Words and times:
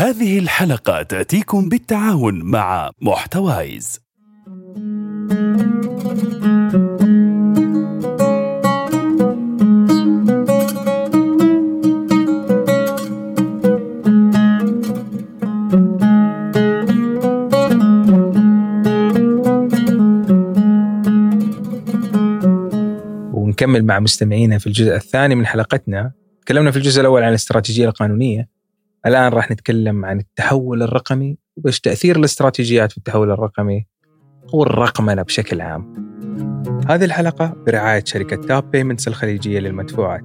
هذه 0.00 0.38
الحلقة 0.38 1.02
تأتيكم 1.02 1.68
بالتعاون 1.68 2.42
مع 2.42 2.90
محتوايز. 3.02 4.00
ونكمل 23.32 23.84
مع 23.84 24.00
مستمعينا 24.00 24.58
في 24.58 24.66
الجزء 24.66 24.94
الثاني 24.94 25.34
من 25.34 25.46
حلقتنا. 25.46 26.12
تكلمنا 26.42 26.70
في 26.70 26.76
الجزء 26.76 27.00
الأول 27.00 27.22
عن 27.22 27.28
الاستراتيجية 27.28 27.86
القانونية. 27.88 28.59
الآن 29.06 29.32
راح 29.32 29.50
نتكلم 29.50 30.04
عن 30.04 30.18
التحول 30.18 30.82
الرقمي 30.82 31.36
وإيش 31.56 31.80
تأثير 31.80 32.16
الاستراتيجيات 32.16 32.92
في 32.92 32.98
التحول 32.98 33.30
الرقمي 33.30 33.86
والرقمنة 34.52 35.22
بشكل 35.22 35.60
عام. 35.60 36.10
هذه 36.88 37.04
الحلقة 37.04 37.54
برعاية 37.66 38.04
شركة 38.04 38.36
Tap 38.36 38.70
Payments 38.70 39.08
الخليجية 39.08 39.58
للمدفوعات. 39.58 40.24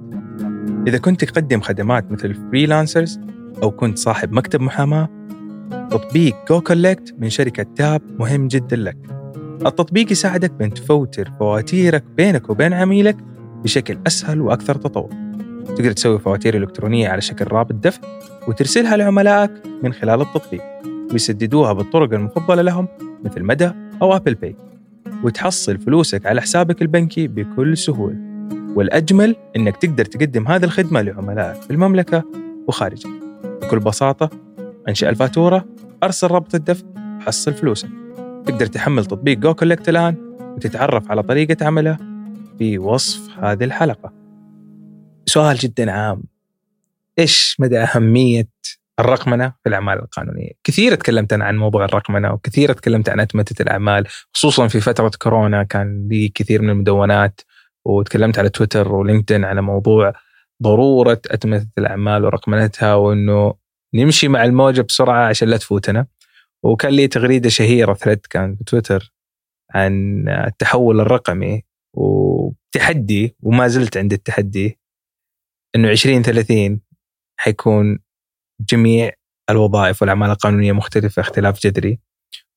إذا 0.88 0.98
كنت 0.98 1.26
تقدم 1.26 1.62
خدمات 1.62 2.12
مثل 2.12 2.34
freelancers 2.34 3.20
أو 3.64 3.72
كنت 3.72 3.98
صاحب 3.98 4.32
مكتب 4.32 4.62
محاماة 4.62 5.10
تطبيق 5.92 6.36
goCollect 6.50 7.16
من 7.18 7.30
شركة 7.30 7.66
Tap 7.76 8.02
مهم 8.20 8.48
جدا 8.48 8.76
لك. 8.76 8.98
التطبيق 9.66 10.12
يساعدك 10.12 10.52
بأن 10.52 10.74
تفوتر 10.74 11.32
فواتيرك 11.40 12.04
بينك 12.04 12.50
وبين 12.50 12.74
عميلك 12.74 13.18
بشكل 13.64 14.00
أسهل 14.08 14.42
وأكثر 14.42 14.76
تطور. 14.76 15.25
تقدر 15.66 15.92
تسوي 15.92 16.20
فواتير 16.20 16.58
إلكترونية 16.58 17.10
على 17.10 17.22
شكل 17.22 17.46
رابط 17.46 17.74
دفع 17.74 18.02
وترسلها 18.48 18.98
لعملائك 18.98 19.52
من 19.84 19.94
خلال 19.94 20.22
التطبيق 20.22 20.62
ويسددوها 21.12 21.74
بالطرق 21.74 22.14
المفضلة 22.14 22.62
لهم 22.62 22.88
مثل 23.24 23.44
مدى 23.44 23.72
أو 24.02 24.16
Apple 24.16 24.34
Pay 24.34 24.56
وتحصل 25.24 25.78
فلوسك 25.78 26.26
على 26.26 26.42
حسابك 26.42 26.82
البنكي 26.82 27.28
بكل 27.28 27.78
سهولة. 27.78 28.16
والأجمل 28.76 29.36
أنك 29.56 29.78
تقدر 29.78 30.06
تقدم 30.06 30.48
هذه 30.48 30.64
الخدمة 30.64 31.02
لعملائك 31.02 31.62
في 31.62 31.72
المملكة 31.72 32.24
وخارجها. 32.68 33.12
بكل 33.62 33.80
بساطة 33.80 34.30
أنشأ 34.88 35.10
الفاتورة 35.10 35.66
أرسل 36.04 36.28
رابط 36.28 36.56
الدفع 36.56 36.86
وحصل 37.18 37.54
فلوسك. 37.54 37.90
تقدر 38.46 38.66
تحمل 38.66 39.06
تطبيق 39.06 39.38
goCollect 39.38 39.90
الآن 39.90 40.16
وتتعرف 40.56 41.12
على 41.12 41.24
طريقة 41.24 41.66
عمله 41.66 41.98
في 42.60 42.78
وصف 42.78 43.40
هذه 43.40 43.64
الحلقة. 43.64 44.15
سؤال 45.36 45.56
جدا 45.58 45.92
عام 45.92 46.24
إيش 47.20 47.56
مدى 47.60 47.80
أهمية 47.80 48.50
الرقمنة 49.00 49.54
في 49.64 49.70
الأعمال 49.70 50.00
القانونية؟ 50.00 50.52
كثير 50.64 50.96
تكلمت 50.96 51.34
أنا 51.34 51.46
عن 51.46 51.58
موضوع 51.58 51.86
الرقمنة 51.86 52.34
وكثير 52.34 52.74
تكلمت 52.74 53.10
عن 53.10 53.20
أتمتة 53.20 53.62
الأعمال 53.62 54.08
خصوصا 54.34 54.68
في 54.68 54.80
فترة 54.80 55.12
كورونا 55.22 55.64
كان 55.64 56.08
لي 56.08 56.28
كثير 56.28 56.62
من 56.62 56.70
المدونات 56.70 57.42
وتكلمت 57.86 58.40
على 58.40 58.50
تويتر 58.50 58.92
ولينكدين 58.92 59.46
على 59.46 59.62
موضوع 59.62 60.14
ضرورة 60.64 61.22
أتمتة 61.28 61.68
الأعمال 61.78 62.26
ورقمنتها 62.26 62.96
وإنه 62.96 63.54
نمشي 63.94 64.28
مع 64.28 64.44
الموجة 64.44 64.82
بسرعة 64.82 65.28
عشان 65.28 65.48
لا 65.48 65.58
تفوتنا 65.58 66.08
وكان 66.64 66.92
لي 66.92 67.08
تغريدة 67.08 67.50
شهيرة 67.50 67.94
ثريد 67.94 68.20
كان 68.30 68.56
في 68.56 68.64
تويتر 68.64 69.14
عن 69.74 70.26
التحول 70.30 71.00
الرقمي 71.00 71.64
وتحدي 71.94 73.36
وما 73.44 73.68
زلت 73.68 73.98
عند 73.98 74.14
التحدي 74.14 74.85
إنه 75.76 75.92
2030 75.92 76.82
حيكون 77.40 78.00
جميع 78.70 79.12
الوظائف 79.50 80.02
والأعمال 80.02 80.30
القانونية 80.30 80.72
مختلفة 80.72 81.20
اختلاف 81.20 81.60
جذري. 81.60 82.00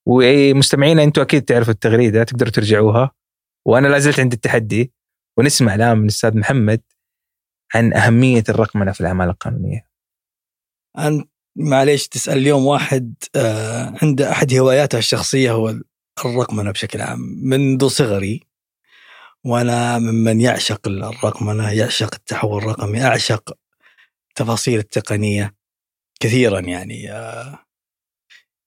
ومستمعينا 0.06 1.02
أنتم 1.02 1.22
أكيد 1.22 1.42
تعرفوا 1.42 1.72
التغريدة 1.72 2.24
تقدروا 2.24 2.50
ترجعوها. 2.50 3.10
وأنا 3.66 3.88
لا 3.88 3.98
زلت 3.98 4.20
عند 4.20 4.32
التحدي 4.32 4.92
ونسمع 5.38 5.74
الآن 5.74 5.98
من 5.98 6.02
الأستاذ 6.02 6.38
محمد 6.38 6.82
عن 7.74 7.94
أهمية 7.94 8.44
الرقمنة 8.48 8.92
في 8.92 9.00
الأعمال 9.00 9.28
القانونية. 9.28 9.88
انت 10.98 11.28
معليش 11.56 12.08
تسأل 12.08 12.38
اليوم 12.38 12.66
واحد 12.66 13.14
آه 13.36 13.94
عنده 14.02 14.30
أحد 14.30 14.54
هواياته 14.54 14.98
الشخصية 14.98 15.52
هو 15.52 15.74
الرقمنة 16.24 16.70
بشكل 16.70 17.00
عام 17.00 17.20
منذ 17.42 17.88
صغري. 17.88 18.47
وأنا 19.44 19.98
ممن 19.98 20.40
يعشق 20.40 20.88
الرقمنه 20.88 21.70
يعشق 21.70 22.14
التحول 22.14 22.62
الرقمي 22.62 23.04
أعشق 23.04 23.56
التفاصيل 24.28 24.78
التقنية 24.78 25.54
كثيرا 26.20 26.60
يعني 26.60 27.12
آه، 27.12 27.58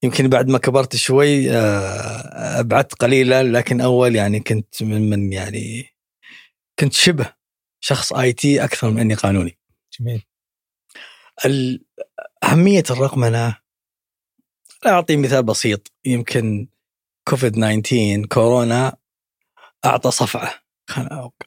يمكن 0.02 0.28
بعد 0.28 0.48
ما 0.48 0.58
كبرت 0.58 0.96
شوي 0.96 1.50
آه، 1.50 2.60
أبعدت 2.60 2.94
قليلا 2.94 3.42
لكن 3.42 3.80
أول 3.80 4.16
يعني 4.16 4.40
كنت 4.40 4.82
ممن 4.82 5.32
يعني 5.32 5.86
كنت 6.78 6.92
شبه 6.92 7.34
شخص 7.80 8.12
آي 8.12 8.32
تي 8.32 8.64
أكثر 8.64 8.90
من 8.90 8.98
أني 9.00 9.14
قانوني. 9.14 9.58
جميل. 10.00 10.22
أهمية 12.44 12.82
الرقمنه 12.90 13.56
أعطي 14.86 15.16
مثال 15.16 15.42
بسيط 15.42 15.92
يمكن 16.04 16.68
كوفيد 17.28 17.52
19 17.52 18.26
كورونا 18.26 18.96
أعطى 19.84 20.10
صفعة 20.10 20.61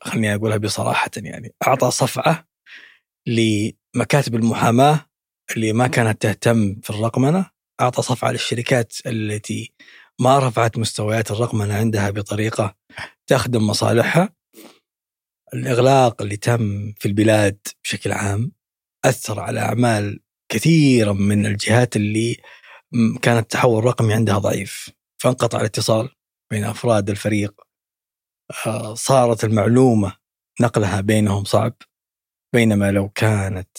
خليني 0.04 0.36
أقولها 0.36 0.58
بصراحة 0.58 1.12
يعني. 1.18 1.54
أعطى 1.68 1.92
صفعة 1.92 2.48
لمكاتب 3.28 4.36
المحاماة 4.36 5.06
اللي 5.56 5.74
ما 5.74 5.88
كانت 5.88 6.22
تهتم 6.22 6.76
في 6.84 6.90
الرقمنة. 6.90 7.50
أعطى 7.82 8.02
صفعة 8.02 8.32
للشركات 8.32 8.94
التي 9.06 9.74
ما 10.20 10.40
رفعت 10.40 10.78
مستويات 10.78 11.32
الرقمنة 11.32 11.74
عندها 11.74 12.10
بطريقة 12.10 12.76
تخدم 13.28 13.68
مصالحها. 13.68 14.30
الإغلاق 15.54 16.22
اللي 16.22 16.38
تم 16.38 16.94
في 17.00 17.06
البلاد 17.08 17.58
بشكل 17.84 18.12
عام 18.12 18.52
أثر 19.06 19.40
على 19.40 19.60
أعمال 19.60 20.20
كثيرا 20.50 21.14
من 21.14 21.46
الجهات 21.46 21.96
اللي 21.96 22.38
كان 23.22 23.38
التحول 23.38 23.80
الرقمي 23.80 24.14
عندها 24.14 24.38
ضعيف. 24.38 24.90
فانقطع 25.18 25.60
الاتصال 25.60 26.10
بين 26.52 26.64
أفراد 26.64 27.10
الفريق 27.10 27.65
صارت 28.94 29.44
المعلومة 29.44 30.16
نقلها 30.62 31.02
بينهم 31.02 31.44
صعب. 31.44 31.74
بينما 32.54 32.92
لو 32.92 33.10
كانت 33.10 33.78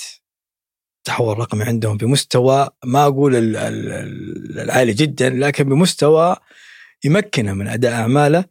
التحول 0.99 1.33
الرقمي 1.33 1.65
عندهم 1.65 1.97
بمستوى 1.97 2.69
ما 2.85 3.05
أقول 3.05 3.57
العالي 4.57 4.93
جدا 4.93 5.31
لكن 5.31 5.65
بمستوى 5.65 6.37
يمكنه 7.05 7.53
من 7.53 7.69
أداء 7.69 7.93
أعماله 7.93 8.45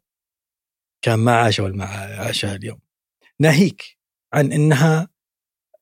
كان 1.01 1.19
ما 1.19 1.35
عاشوا 1.35 1.67
ما 1.67 1.85
عاشها 1.85 2.55
اليوم. 2.55 2.79
ناهيك 3.39 3.97
عن 4.33 4.51
أنها 4.51 5.09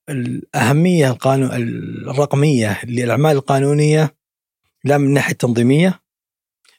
الأهمية 0.09 1.11
القانون 1.11 1.49
الرقمية 2.09 2.81
للأعمال 2.83 3.31
القانونية 3.31 4.15
لا 4.83 4.97
من 4.97 5.13
ناحية 5.13 5.33
تنظيمية 5.33 6.03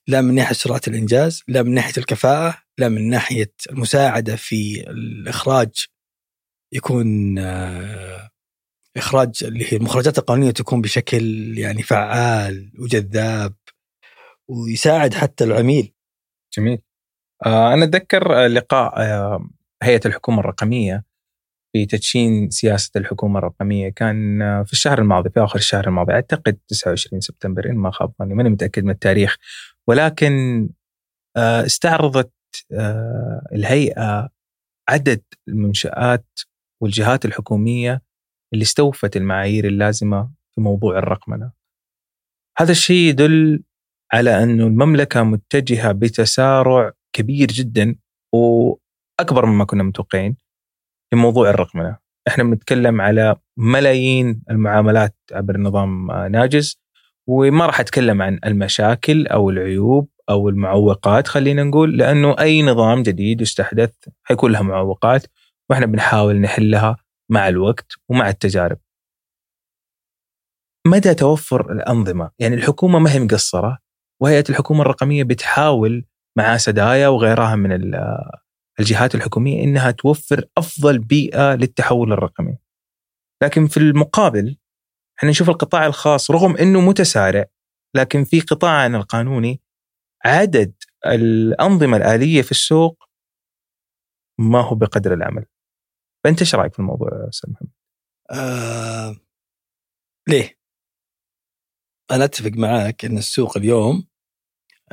لا 0.07 0.21
من 0.21 0.35
ناحية 0.35 0.55
سرعة 0.55 0.81
الإنجاز 0.89 1.43
لا 1.49 1.63
من 1.63 1.75
ناحية 1.75 1.93
الكفاءة 1.99 2.64
لا 2.79 2.89
من 2.89 3.09
ناحية 3.09 3.53
المساعدة 3.71 4.37
في 4.37 4.91
الإخراج 4.91 5.87
يكون 6.73 7.39
آه، 7.39 8.31
إخراج 8.97 9.45
اللي 9.45 9.73
هي 9.73 9.77
المخرجات 9.77 10.19
القانونية 10.19 10.51
تكون 10.51 10.81
بشكل 10.81 11.25
يعني 11.59 11.83
فعال 11.83 12.73
وجذاب 12.79 13.55
ويساعد 14.49 15.15
حتى 15.15 15.45
العميل. 15.45 15.95
جميل. 16.57 16.79
آه، 17.47 17.75
أنا 17.75 17.85
أتذكر 17.85 18.47
لقاء 18.47 19.01
آه، 19.01 19.49
هيئة 19.83 20.01
الحكومة 20.07 20.41
الرقمية 20.41 21.05
في 21.73 21.87
تدشين 21.87 22.51
سياسة 22.51 22.91
الحكومة 22.97 23.39
الرقمية 23.39 23.89
كان 23.89 24.39
في 24.65 24.73
الشهر 24.73 24.99
الماضي 24.99 25.31
في 25.31 25.41
اخر 25.41 25.59
الشهر 25.59 25.89
الماضي 25.89 26.13
أعتقد 26.13 26.59
29 26.69 27.21
سبتمبر 27.21 27.71
إن 27.71 27.77
ما 27.77 27.91
خاب 27.91 28.13
ظني 28.19 28.35
ماني 28.35 28.51
متأكد 28.51 28.85
من 28.85 28.91
التاريخ 28.91 29.37
ولكن 29.89 30.69
استعرضت 31.37 32.34
الهيئة 33.53 34.29
عدد 34.89 35.23
المنشآت 35.49 36.27
والجهات 36.83 37.25
الحكومية 37.25 38.03
اللي 38.53 38.63
استوفت 38.63 39.17
المعايير 39.17 39.67
اللازمة 39.67 40.31
في 40.55 40.61
موضوع 40.61 40.99
الرقمنة. 40.99 41.53
هذا 42.59 42.73
الشيء 42.73 43.09
يدل 43.09 43.63
على 44.13 44.43
انه 44.43 44.67
المملكة 44.67 45.23
متجهة 45.23 45.93
بتسارع 45.93 46.93
كبير 47.13 47.49
جدا 47.49 47.97
وأكبر 48.35 49.47
مما 49.47 49.65
كنا 49.65 49.83
متوقعين 49.83 50.37
في 51.11 51.17
موضوع 51.17 51.51
الرقمنة. 51.51 51.99
إحنا 52.29 52.45
بنتكلم 52.45 53.01
على 53.01 53.37
ملايين 53.57 54.43
المعاملات 54.51 55.17
عبر 55.33 55.57
نظام 55.61 56.11
ناجز 56.13 56.81
وما 57.29 57.67
راح 57.67 57.81
أتكلم 57.81 58.23
عن 58.23 58.39
المشاكل 58.45 59.27
أو 59.27 59.51
العيوب 59.51 60.09
أو 60.31 60.49
المعوقات 60.49 61.29
خلينا 61.29 61.65
نقول 61.65 61.99
لأنه 61.99 62.37
أي 62.39 62.63
نظام 62.63 63.03
جديد 63.03 63.41
يستحدث 63.41 63.95
حيكون 64.23 64.53
لها 64.53 64.63
معوقات 64.63 65.27
وإحنا 65.71 65.87
بنحاول 65.87 66.41
نحلها 66.41 66.97
مع 67.31 67.49
الوقت 67.49 67.93
ومع 68.09 68.29
التجارب. 68.29 68.79
مدى 70.87 71.15
توفر 71.15 71.73
الأنظمة، 71.73 72.31
يعني 72.39 72.55
الحكومة 72.55 72.99
ما 72.99 73.13
هي 73.13 73.19
مقصرة 73.21 73.79
وهيئة 74.23 74.45
الحكومة 74.51 74.83
الرقمية 74.83 75.23
بتحاول 75.25 76.05
مع 76.39 76.57
سدايا 76.57 77.09
وغيرها 77.09 77.57
من 77.57 77.73
ال- 77.73 78.21
الجهات 78.81 79.15
الحكومية 79.15 79.65
إنها 79.65 79.91
توفر 79.91 80.45
أفضل 80.59 80.99
بيئة 80.99 81.55
للتحول 81.55 82.13
الرقمي. 82.13 82.59
لكن 83.43 83.67
في 83.67 83.77
المقابل 83.77 84.57
إحنا 85.19 85.31
نشوف 85.31 85.51
القطاع 85.51 85.87
الخاص 85.87 86.31
رغم 86.31 86.57
إنه 86.57 86.81
متسارع 86.81 87.45
لكن 87.97 88.25
في 88.25 88.41
قطاعنا 88.41 88.99
القانوني 88.99 89.61
عدد 90.25 90.75
الأنظمة 91.07 91.97
الآلية 91.97 92.43
في 92.43 92.51
السوق 92.51 93.05
ما 94.39 94.61
هو 94.61 94.75
بقدر 94.75 95.15
العمل. 95.15 95.47
فأنت 96.25 96.41
إيش 96.41 96.55
رأيك 96.55 96.73
في 96.73 96.79
الموضوع 96.79 97.09
أستاذ 97.29 97.51
محمد؟ 97.51 97.71
آه 98.31 99.17
ليه؟ 100.29 100.59
أنا 102.11 102.25
أتفق 102.25 102.51
معك 102.51 103.05
إن 103.05 103.19
السوق 103.19 103.57
اليوم 103.57 104.07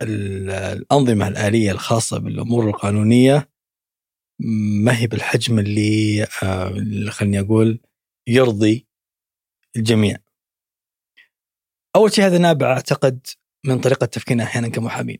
ال- 0.02 0.50
الأنظمة 0.50 1.28
الآلية 1.28 1.72
الخاصة 1.72 2.20
بالأمور 2.20 2.68
القانونية 2.70 3.52
ما 4.84 4.98
هي 5.00 5.08
بالحجم 5.08 5.60
اللي, 5.60 6.24
آه 6.44 7.10
خليني 7.10 7.40
أقول 7.40 7.80
يرضي 8.28 8.88
الجميع. 9.76 10.18
أول 11.96 12.12
شيء 12.14 12.26
هذا 12.26 12.38
نابع 12.38 12.74
أعتقد 12.74 13.28
من 13.66 13.80
طريقة 13.80 14.06
تفكيرنا 14.06 14.44
أحيانا 14.44 14.68
كمحامين. 14.68 15.18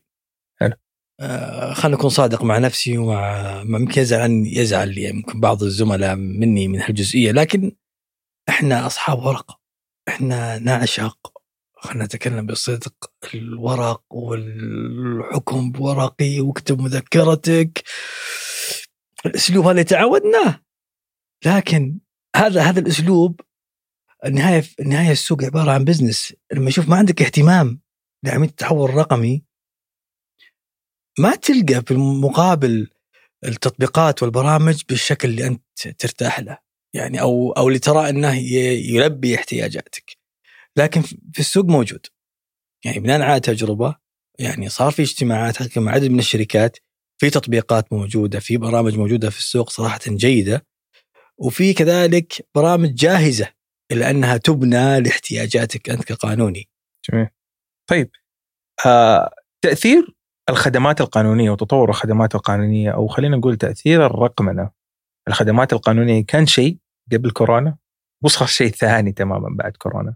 حلو. 0.60 0.72
آه 1.20 1.72
خلينا 1.72 1.96
نكون 1.98 2.10
صادق 2.10 2.42
مع 2.44 2.58
نفسي 2.58 2.98
ومع 2.98 3.62
ما 3.62 3.78
يمكن 3.78 4.00
يزعل 4.00 4.30
يزعل 4.46 4.98
يمكن 4.98 5.40
بعض 5.40 5.62
الزملاء 5.62 6.16
مني 6.16 6.68
من 6.68 6.80
هالجزئية. 6.80 7.32
لكن 7.32 7.72
إحنا 8.48 8.86
أصحاب 8.86 9.18
ورق. 9.18 9.60
إحنا 10.08 10.58
نعشق 10.58 11.32
خلينا 11.76 12.04
نتكلم 12.04 12.46
بصدق. 12.46 13.12
الورق 13.34 14.02
والحكم 14.10 15.72
بورقي. 15.72 16.40
واكتب 16.40 16.80
مذكرتك. 16.80 17.82
الأسلوب 19.26 19.66
هذا 19.66 19.82
تعودناه. 19.82 20.60
لكن 21.46 21.98
هذا 22.36 22.62
هذا 22.62 22.80
الأسلوب 22.80 23.40
النهايه 24.24 24.64
النهاية 24.80 25.12
السوق 25.12 25.44
عبارة 25.44 25.70
عن 25.70 25.84
بزنس 25.84 26.34
لما 26.52 26.68
يشوف 26.68 26.88
ما 26.88 26.96
عندك 26.96 27.22
اهتمام 27.22 27.80
لعمليه 28.24 28.48
التحول 28.48 28.90
الرقمي 28.90 29.44
ما 31.18 31.34
تلقى 31.34 31.82
في 31.86 31.90
المقابل 31.90 32.90
التطبيقات 33.44 34.22
والبرامج 34.22 34.82
بالشكل 34.88 35.28
اللي 35.28 35.46
أنت 35.46 35.88
ترتاح 35.98 36.40
له 36.40 36.58
يعني 36.94 37.20
أو 37.20 37.52
أو 37.52 37.68
اللي 37.68 37.78
ترى 37.78 38.08
إنه 38.08 38.34
يلبي 38.94 39.34
احتياجاتك. 39.34 40.18
لكن 40.76 41.02
في 41.02 41.38
السوق 41.38 41.64
موجود. 41.64 42.06
يعني 42.84 43.00
بناء 43.00 43.20
على 43.20 43.40
تجربة 43.40 43.96
يعني 44.38 44.68
صار 44.68 44.92
في 44.92 45.02
اجتماعات 45.02 45.78
مع 45.78 45.92
عدد 45.92 46.10
من 46.10 46.18
الشركات 46.18 46.78
في 47.20 47.30
تطبيقات 47.30 47.92
موجودة 47.92 48.40
في 48.40 48.56
برامج 48.56 48.94
موجودة 48.96 49.30
في 49.30 49.38
السوق 49.38 49.70
صراحة 49.70 50.00
جيدة 50.06 50.66
وفي 51.38 51.74
كذلك 51.74 52.48
برامج 52.54 52.94
جاهزة 52.94 53.48
إلا 53.92 54.10
أنها 54.10 54.36
تبنى 54.36 55.00
لاحتياجاتك 55.00 55.90
أنت 55.90 56.04
كقانوني. 56.04 56.68
جميل. 57.10 57.28
طيب 57.90 58.10
آه 58.86 59.30
تأثير 59.64 60.14
الخدمات 60.50 61.00
القانونية 61.00 61.50
وتطور 61.50 61.90
الخدمات 61.90 62.34
القانونية 62.34 62.90
أو 62.90 63.06
خلينا 63.06 63.36
نقول 63.36 63.56
تأثير 63.56 64.06
الرقمنة 64.06 64.70
الخدمات 65.28 65.72
القانونية 65.72 66.24
كان 66.24 66.46
شيء 66.46 66.78
قبل 67.12 67.30
كورونا 67.30 67.76
وصار 68.24 68.48
شيء 68.48 68.68
ثاني 68.68 69.12
تماما 69.12 69.56
بعد 69.58 69.76
كورونا. 69.76 70.14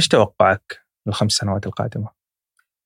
إيش 0.00 0.08
توقعك 0.08 0.86
للخمس 1.06 1.32
سنوات 1.32 1.66
القادمة؟ 1.66 2.08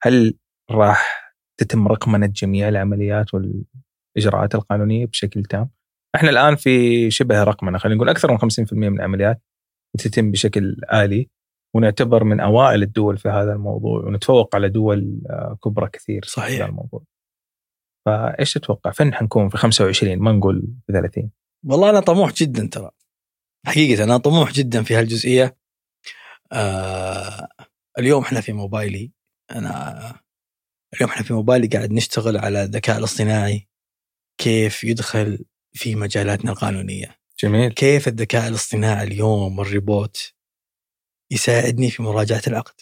هل 0.03 0.39
راح 0.71 1.35
تتم 1.61 1.89
رقمنة 1.89 2.27
جميع 2.27 2.69
العمليات 2.69 3.27
والإجراءات 3.35 4.55
القانونية 4.55 5.07
بشكل 5.07 5.43
تام؟ 5.43 5.71
إحنا 6.15 6.31
الآن 6.31 6.57
في 6.57 7.11
شبه 7.11 7.45
رقمنة 7.45 7.79
خلينا 7.79 7.97
نقول 7.97 8.09
أكثر 8.09 8.33
من 8.33 8.39
50% 8.39 8.73
من 8.73 8.97
العمليات 8.97 9.43
تتم 9.99 10.31
بشكل 10.31 10.77
آلي 10.93 11.31
ونعتبر 11.76 12.25
من 12.25 12.40
أوائل 12.40 12.82
الدول 12.82 13.19
في 13.19 13.28
هذا 13.28 13.52
الموضوع 13.52 14.00
ونتفوق 14.05 14.55
على 14.55 14.69
دول 14.69 15.20
آه، 15.31 15.58
كبرى 15.64 15.90
كثير 15.93 16.25
صحيح. 16.25 16.49
في 16.49 16.56
هذا 16.56 16.67
الموضوع. 16.67 17.05
فإيش 18.06 18.55
تتوقع؟ 18.55 18.90
فين 18.90 19.14
حنكون 19.14 19.49
في 19.49 19.56
25 19.56 20.19
ما 20.19 20.32
نقول 20.32 20.62
في 20.87 20.93
30 20.93 21.31
والله 21.64 21.90
أنا 21.90 22.00
طموح 22.00 22.32
جدا 22.32 22.69
ترى. 22.73 22.90
حقيقة 23.67 24.05
أنا 24.05 24.17
طموح 24.17 24.52
جدا 24.52 24.82
في 24.82 24.94
هالجزئية. 24.94 25.56
آه 26.52 27.49
اليوم 27.99 28.23
إحنا 28.23 28.40
في 28.40 28.52
موبايلي. 28.52 29.12
أنا 29.50 29.99
اليوم 30.94 31.11
إحنا 31.11 31.23
في 31.23 31.34
موبايلي 31.34 31.67
قاعد 31.67 31.93
نشتغل 31.93 32.37
على 32.37 32.62
الذكاء 32.62 32.99
الاصطناعي. 32.99 33.69
كيف 34.40 34.84
يدخل 34.84 35.44
في 35.73 35.94
مجالاتنا 35.94 36.50
القانونية. 36.50 37.17
جميل. 37.43 37.73
كيف 37.73 38.08
الذكاء 38.08 38.49
الاصطناعي 38.49 39.06
اليوم 39.06 39.58
والريبوت 39.58 40.36
يساعدني 41.31 41.90
في 41.90 42.02
مراجعة 42.02 42.43
العقد. 42.46 42.75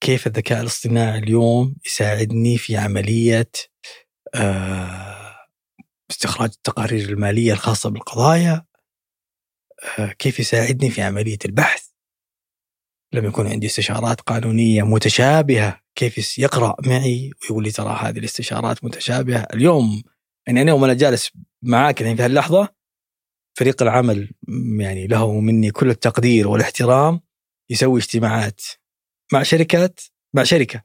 كيف 0.00 0.26
الذكاء 0.26 0.60
الاصطناعي 0.60 1.18
اليوم 1.18 1.76
يساعدني 1.86 2.58
في 2.58 2.76
عملية 2.76 3.50
آه 4.34 5.36
استخراج 6.10 6.50
التقارير 6.54 7.08
المالية 7.08 7.52
الخاصة 7.52 7.90
بالقضايا؟ 7.90 8.64
آه 9.98 10.12
كيف 10.12 10.40
يساعدني 10.40 10.90
في 10.90 11.02
عملية 11.02 11.38
البحث؟ 11.44 11.88
لما 13.12 13.28
يكون 13.28 13.46
عندي 13.46 13.66
استشارات 13.66 14.20
قانونية 14.20 14.82
متشابهة. 14.82 15.80
كيف 15.94 16.38
يقرأ 16.38 16.76
معي 16.86 17.30
ويقول 17.42 17.64
لي 17.64 17.70
ترى 17.70 17.98
هذه 18.00 18.18
الاستشارات 18.18 18.84
متشابهة؟ 18.84 19.46
اليوم 19.54 20.02
يعني 20.46 20.62
أنا 20.62 20.72
وأنا 20.72 20.94
جالس 20.94 21.30
معاك 21.62 22.02
الحين 22.02 22.16
في 22.16 22.22
هاللحظة 22.22 22.68
فريق 23.58 23.82
العمل 23.82 24.30
يعني 24.80 25.06
له 25.06 25.40
مني 25.40 25.70
كل 25.70 25.90
التقدير 25.90 26.48
والاحترام 26.48 27.20
يسوي 27.70 28.00
اجتماعات 28.00 28.60
مع 29.32 29.42
شركات 29.42 30.00
مع 30.34 30.42
شركة. 30.42 30.82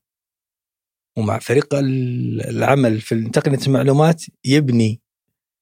ومع 1.18 1.40
فريق 1.40 1.74
ال- 1.76 2.42
العمل 2.50 3.02
في 3.02 3.30
تقنيه 3.30 3.60
المعلومات 3.68 4.24
يبني 4.46 5.02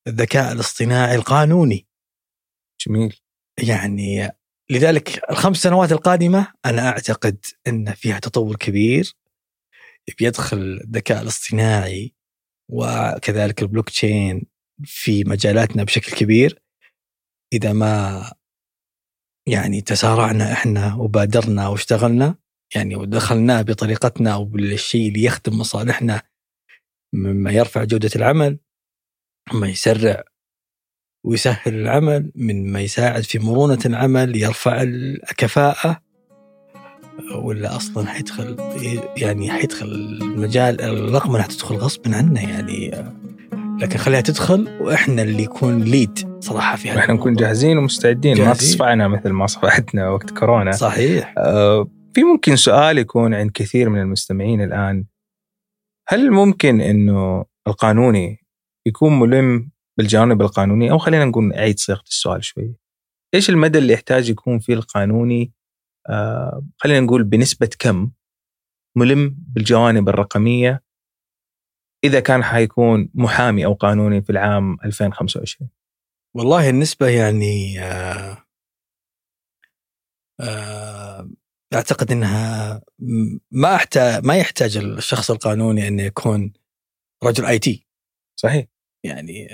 الذكاء 0.07 0.51
الاصطناعي 0.53 1.15
القانوني. 1.15 1.87
جميل. 2.87 3.19
يعني 3.63 4.29
لذلك 4.69 5.31
الخمس 5.31 5.57
سنوات 5.57 5.91
القادمة 5.91 6.53
أنا 6.65 6.87
أعتقد 6.87 7.45
أن 7.67 7.93
فيها 7.93 8.19
تطور 8.19 8.55
كبير 8.55 9.13
بيدخل 10.19 10.57
الذكاء 10.57 11.21
الاصطناعي 11.21 12.13
وكذلك 12.69 13.61
البلوك 13.61 13.89
تشين 13.89 14.45
في 14.83 15.23
مجالاتنا 15.23 15.83
بشكل 15.83 16.11
كبير. 16.17 16.61
إذا 17.55 17.73
ما 17.73 18.23
يعني 19.47 19.81
تسارعنا 19.81 20.53
إحنا 20.53 20.95
وبادرنا 20.95 21.67
واشتغلنا 21.67 22.35
يعني 22.75 22.95
ودخلناه 22.95 23.61
بطريقتنا 23.61 24.35
وبالشيء 24.35 25.07
اللي 25.07 25.23
يخدم 25.23 25.57
مصالحنا 25.59 26.21
مما 27.13 27.51
يرفع 27.51 27.83
جودة 27.83 28.09
العمل 28.15 28.59
مما 29.53 29.67
يسرع 29.67 30.23
ويسهل 31.25 31.75
العمل 31.75 32.31
من 32.35 32.71
ما 32.71 32.81
يساعد 32.81 33.23
في 33.23 33.39
مرونة 33.39 33.79
العمل 33.85 34.35
يرفع 34.35 34.81
الكفاءة 34.81 36.01
ولا 37.35 37.75
أصلا 37.75 38.07
حيدخل 38.07 38.57
يعني 39.17 39.51
حيدخل 39.51 39.85
المجال 39.85 40.81
الرقمنة 40.81 41.43
حتدخل 41.43 41.75
غصب 41.75 42.13
عنا 42.13 42.41
يعني. 42.41 43.24
لكن 43.81 43.97
خليها 43.97 44.21
تدخل 44.21 44.67
وإحنا 44.81 45.21
اللي 45.21 45.43
يكون 45.43 45.83
ليد 45.83 46.39
صراحة 46.39 46.75
في 46.75 46.89
هذا 46.89 46.99
إحنا 46.99 47.13
نكون. 47.13 47.33
جاهزين 47.33 47.77
ومستعدين 47.77 48.37
ما 48.37 48.43
جاهزين. 48.43 48.53
تصفعنا 48.53 49.07
مثل 49.07 49.29
ما 49.29 49.47
صفعتنا 49.47 50.09
وقت 50.09 50.31
كورونا. 50.31 50.71
صحيح. 50.71 51.33
آه، 51.37 51.87
في 52.13 52.23
ممكن 52.23 52.55
سؤال 52.55 52.97
يكون 52.97 53.33
عند 53.33 53.51
كثير 53.51 53.89
من 53.89 54.01
المستمعين 54.01 54.61
الآن. 54.61 55.05
هل 56.07 56.31
ممكن 56.31 56.81
إنه 56.81 57.45
القانوني 57.67 58.45
يكون 58.87 59.19
ملم 59.19 59.71
بالجوانب 59.97 60.41
القانونيه 60.41 60.91
أو 60.91 60.97
خلينا 60.97 61.25
نقول 61.25 61.53
اعيد 61.53 61.79
صياغة 61.79 62.03
السؤال 62.07 62.43
شوي. 62.43 62.75
إيش 63.33 63.49
المدى 63.49 63.77
اللي 63.77 63.93
يحتاج 63.93 64.29
يكون 64.29 64.59
فيه 64.59 64.73
القانوني؟ 64.73 65.53
آه 66.09 66.65
خلينا 66.77 66.99
نقول 66.99 67.23
بنسبة 67.23 67.69
كم 67.79 68.11
ملم 68.97 69.35
بالجوانب 69.47 70.09
الرقمية 70.09 70.84
إذا 72.05 72.19
كان 72.19 72.43
حيكون 72.43 73.09
محامي 73.13 73.65
أو 73.65 73.73
قانوني 73.73 74.21
في 74.21 74.29
العام 74.29 74.77
2025 74.85 75.69
والله 76.35 76.69
النسبة 76.69 77.07
يعني 77.07 77.79
آه 77.79 78.45
آه 80.39 81.29
أعتقد 81.73 82.11
أنها 82.11 82.81
م- 82.99 83.37
ما 83.51 83.75
أحتاج 83.75 84.25
ما 84.25 84.37
يحتاج 84.37 84.77
الشخص 84.77 85.31
القانوني 85.31 85.87
أن 85.87 85.99
يكون 85.99 86.53
رجل 87.23 87.45
آي 87.45 87.59
تي. 87.59 87.87
صحيح. 88.39 88.65
يعني 89.03 89.47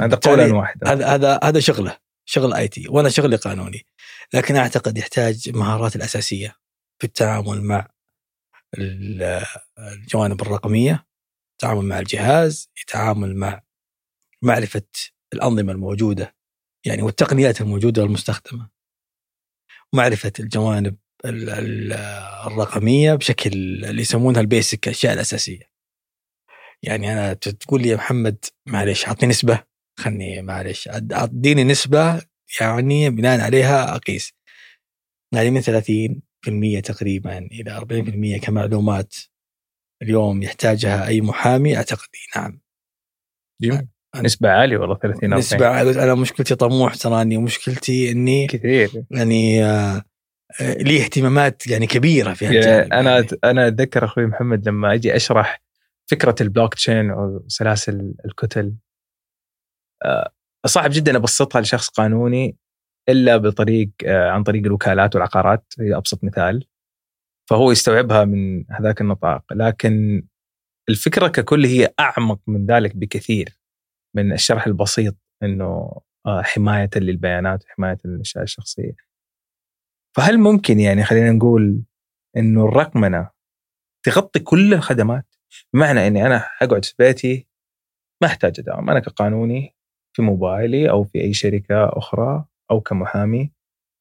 هذا 0.00 0.16
قولا 0.16 0.54
واحدا. 0.54 0.92
هذا 0.92 1.06
هذا 1.06 1.40
هذا 1.44 1.60
شغلة 1.60 1.98
شغل 2.24 2.54
آي 2.54 2.68
تي 2.68 2.88
وأنا 2.88 3.08
شغلي 3.08 3.36
قانوني. 3.36 3.86
لكن 4.34 4.56
أعتقد 4.56 4.98
يحتاج 4.98 5.48
المهارات 5.48 5.96
الأساسية 5.96 6.56
في 6.98 7.06
التعامل 7.06 7.62
مع 7.62 7.88
ال- 8.78 9.44
الجوانب 9.78 10.42
الرقمية. 10.42 11.06
التعامل 11.62 11.84
مع 11.84 11.98
الجهاز 11.98 12.70
يتعامل 12.82 13.36
مع 13.36 13.62
معرفة 14.42 14.82
الأنظمة 15.34 15.72
الموجودة 15.72 16.36
يعني 16.86 17.02
والتقنيات 17.02 17.60
الموجودة 17.60 18.02
والمستخدمه 18.02 18.70
معرفة 19.94 20.32
الجوانب 20.40 20.96
ال- 21.24 21.50
ال- 21.50 21.92
الرقمية 22.46 23.14
بشكل 23.14 23.50
اللي 23.84 24.02
يسمونها 24.02 24.40
البيسك 24.40 24.86
الأشياء 24.88 25.12
الأساسية. 25.12 25.72
يعني 26.82 27.12
أنا 27.12 27.32
ت- 27.32 27.48
تقول 27.48 27.82
لي 27.82 27.88
يا 27.88 27.96
محمد 27.96 28.44
معلش 28.68 29.06
اعطني 29.06 29.28
نسبة 29.28 29.64
خلني 29.98 30.42
معلش 30.42 30.88
اديني 30.88 31.64
نسبة 31.64 32.22
يعني 32.60 33.10
بناء 33.10 33.40
عليها 33.40 33.96
أقيس. 33.96 34.32
يعني 35.34 35.50
من 35.50 35.60
30% 35.62 36.80
تقريبا 36.80 37.38
إلى 37.38 37.70
40% 37.70 38.40
كمعلومات 38.40 39.14
اليوم 40.02 40.42
يحتاجها 40.42 41.06
أي 41.06 41.20
محامي 41.20 41.76
أعتقد 41.76 42.08
نعم. 42.36 42.60
جميل. 43.60 43.88
نسبة 44.16 44.50
عالية 44.50 44.76
والله 44.76 44.96
30 44.96 45.34
نسبة 45.34 45.80
أنا 45.80 46.14
مشكلتي 46.14 46.54
طموح 46.54 46.94
تراني 46.94 47.36
ومشكلتي 47.36 48.10
إني 48.10 48.46
كثير. 48.46 49.04
يعني 49.10 49.64
آه، 49.64 50.02
آه، 50.60 50.74
لي 50.74 51.04
اهتمامات 51.04 51.66
يعني 51.66 51.86
كبيرة 51.86 52.32
في 52.34 52.46
هالجانب 52.46 52.92
أنا 52.92 53.10
يعني. 53.10 53.28
أنا 53.44 53.68
أتذكر 53.68 54.04
أخوي 54.04 54.26
محمد 54.26 54.68
لما 54.68 54.94
أجي 54.94 55.16
أشرح 55.16 55.62
فكرة 56.10 56.34
البلوك 56.40 56.74
تشين 56.74 57.10
أو 57.10 57.44
سلاسل 57.48 58.14
الكتل. 58.24 58.74
آه، 60.04 60.32
صعب 60.66 60.90
جدا 60.94 61.16
أبسطها 61.16 61.60
لشخص 61.60 61.88
قانوني 61.88 62.56
إلا 63.08 63.36
بطريق 63.36 63.90
آه، 64.06 64.30
عن 64.30 64.42
طريق 64.42 64.66
الوكالات 64.66 65.14
والعقارات 65.14 65.72
هي 65.80 65.96
أبسط 65.96 66.24
مثال. 66.24 66.66
فهو 67.52 67.70
يستوعبها 67.70 68.24
من 68.24 68.64
هذاك 68.70 69.00
النطاق. 69.00 69.52
لكن 69.52 70.22
الفكرة 70.88 71.28
ككل 71.28 71.64
هي 71.66 71.94
أعمق 72.00 72.40
من 72.46 72.66
ذلك 72.66 72.96
بكثير 72.96 73.58
من 74.16 74.32
الشرح 74.32 74.66
البسيط 74.66 75.16
إنه 75.42 76.00
آه، 76.26 76.42
حماية 76.42 76.90
للبيانات 76.96 77.64
وحمايه 77.64 77.98
للأشياء 78.04 78.44
الشخصية. 78.44 78.92
فهل 80.16 80.38
ممكن 80.38 80.80
يعني 80.80 81.04
خلينا 81.04 81.32
نقول 81.32 81.82
إنه 82.36 82.64
الرقمنة 82.64 83.30
تغطي 84.06 84.40
كل 84.40 84.74
الخدمات؟ 84.74 85.34
بمعنى 85.74 86.06
إني 86.06 86.26
أنا 86.26 86.48
أقعد 86.62 86.84
في 86.84 86.94
بيتي 86.98 87.48
ما 88.22 88.28
أحتاج 88.28 88.60
أداوم. 88.60 88.90
أنا 88.90 89.00
كقانوني 89.00 89.76
في 90.16 90.22
موبايلي 90.22 90.90
أو 90.90 91.04
في 91.04 91.20
أي 91.20 91.34
شركة 91.34 91.88
أخرى 91.88 92.44
أو 92.70 92.80
كمحامي 92.80 93.52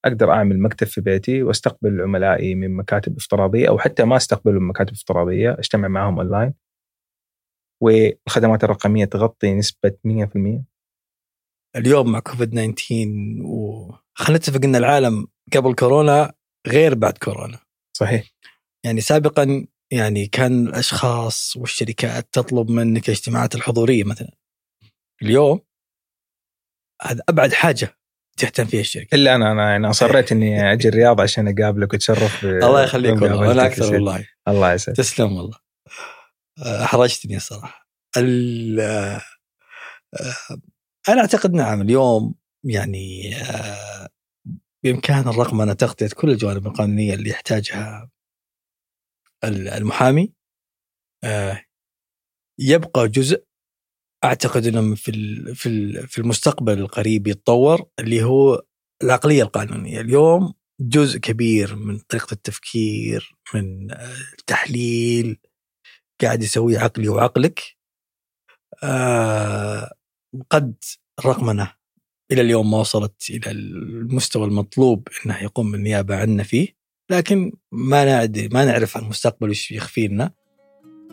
أقدر 0.05 0.31
أعمل 0.31 0.59
مكتب 0.59 0.87
في 0.87 1.01
بيتي 1.01 1.43
وأستقبل 1.43 2.01
عملائي 2.01 2.55
من 2.55 2.75
مكاتب 2.75 3.17
افتراضية 3.17 3.69
أو 3.69 3.79
حتى 3.79 4.03
ما 4.05 4.17
استقبلهم 4.17 4.61
من 4.61 4.67
مكاتب 4.67 4.93
افتراضية 4.93 5.51
أجتمع 5.59 5.87
معهم 5.87 6.19
أونلاين. 6.19 6.53
والخدمات 7.83 8.63
الرقمية 8.63 9.05
تغطي 9.05 9.53
نسبة 9.53 9.97
100% 10.03 10.63
اليوم 11.75 12.11
مع 12.11 12.19
كوفيد 12.19 12.49
19 12.49 13.07
وخلينا 13.45 14.37
نتفق 14.37 14.59
إن 14.63 14.75
العالم 14.75 15.27
قبل 15.53 15.75
كورونا 15.75 16.33
غير 16.67 16.95
بعد 16.95 17.17
كورونا. 17.17 17.59
صحيح. 17.97 18.31
يعني 18.85 19.01
سابقا 19.01 19.67
يعني 19.91 20.27
كان 20.27 20.67
الأشخاص 20.67 21.57
والشركات 21.57 22.33
تطلب 22.33 22.69
منك 22.69 23.05
الاجتماعات 23.05 23.55
الحضورية 23.55 24.03
مثلا. 24.03 24.31
اليوم 25.21 25.59
هذا 27.01 27.23
أبعد 27.29 27.53
حاجة. 27.53 28.00
تهتم 28.37 28.65
فيها 28.65 28.79
الشركة. 28.81 29.15
إلا 29.15 29.35
أنا 29.35 29.51
أنا 29.51 29.71
يعني 29.71 29.89
أصريت 29.89 30.31
إني 30.31 30.73
أجي 30.73 30.87
الرياض 30.87 31.21
عشان 31.21 31.47
أقابلك 31.47 31.93
وأتشرف 31.93 32.45
الله 32.45 32.83
يخليك 32.83 33.21
والله. 33.21 33.51
أنا 33.51 33.61
يا 33.63 33.67
أكثر. 33.67 33.93
والله. 33.93 34.27
الله 34.47 34.73
يسعدك. 34.73 34.97
تسلم 34.97 35.33
والله. 35.33 35.57
احرجتني 36.83 37.35
الصراحة. 37.37 37.87
ال- 38.17 38.79
آه، 38.79 39.21
آه، 40.19 40.57
أنا 41.09 41.21
أعتقد 41.21 41.53
نعم 41.53 41.81
اليوم 41.81 42.35
يعني 42.63 43.35
آه، 43.35 44.09
بإمكان 44.83 45.27
الرقمنه 45.27 45.73
تغطيه 45.73 46.09
كل 46.15 46.29
الجوانب 46.29 46.67
القانونية 46.67 47.13
اللي 47.13 47.29
يحتاجها 47.29 48.09
ال- 49.43 49.67
المحامي. 49.67 50.33
يبقى 52.59 53.07
جزء 53.07 53.43
أعتقد 54.23 54.67
إنه 54.67 54.95
في 54.95 55.11
في 55.55 55.93
في 56.07 56.17
المستقبل 56.17 56.79
القريب 56.79 57.27
يتطور 57.27 57.85
اللي 57.99 58.23
هو 58.23 58.63
العقلية 59.03 59.43
القانونية. 59.43 60.01
اليوم 60.01 60.53
جزء 60.81 61.19
كبير 61.19 61.75
من 61.75 61.97
طريقة 61.99 62.33
التفكير 62.33 63.35
من 63.53 63.91
التحليل 64.39 65.37
قاعد 66.21 66.43
يسويه 66.43 66.79
عقلي 66.79 67.09
وعقلك. 67.09 67.61
آه 68.83 69.91
قد 70.49 70.75
الرقمنه 71.19 71.73
إلى 72.31 72.41
اليوم 72.41 72.71
ما 72.71 72.77
وصلت 72.77 73.29
إلى 73.29 73.51
المستوى 73.51 74.45
المطلوب 74.45 75.07
إنه 75.25 75.43
يقوم 75.43 75.71
بالنيابة 75.71 76.15
عنا 76.15 76.43
فيه. 76.43 76.67
لكن 77.11 77.53
ما 77.71 78.05
نعد 78.05 78.53
ما 78.53 78.65
نعرف 78.65 78.97
عن 78.97 79.03
المستقبل 79.03 79.49
وش 79.49 79.71
يخفي 79.71 80.07
لنا 80.07 80.31